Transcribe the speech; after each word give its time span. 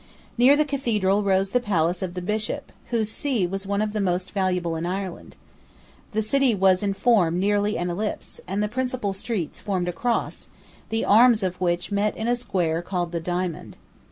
Near 0.35 0.57
the 0.57 0.65
Cathedral 0.65 1.21
rose 1.21 1.51
the 1.51 1.59
palace 1.59 2.01
of 2.01 2.15
the 2.15 2.23
Bishop, 2.23 2.71
whose 2.87 3.11
see 3.11 3.45
was 3.45 3.67
one 3.67 3.83
of 3.83 3.93
the 3.93 4.01
most 4.01 4.31
valuable 4.31 4.75
in 4.75 4.83
Ireland. 4.87 5.35
The 6.13 6.23
city 6.23 6.55
was 6.55 6.81
in 6.81 6.95
form 6.95 7.37
nearly 7.39 7.77
an 7.77 7.87
ellipse; 7.91 8.41
and 8.47 8.63
the 8.63 8.67
principal 8.67 9.13
streets 9.13 9.61
formed 9.61 9.87
a 9.87 9.93
cross, 9.93 10.47
the 10.89 11.05
arms 11.05 11.43
of 11.43 11.61
which 11.61 11.91
met 11.91 12.17
in 12.17 12.27
a 12.27 12.35
square 12.35 12.81
called 12.81 13.11
the 13.11 13.19
Diamond. 13.19 13.77